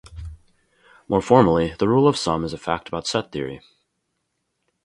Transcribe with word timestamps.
More 1.07 1.21
formally, 1.21 1.75
the 1.77 1.87
rule 1.87 2.07
of 2.07 2.17
sum 2.17 2.43
is 2.43 2.53
a 2.53 2.57
fact 2.57 2.87
about 2.87 3.05
set 3.05 3.31
theory. 3.31 3.61